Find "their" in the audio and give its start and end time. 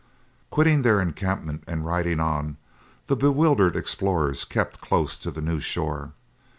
0.81-0.99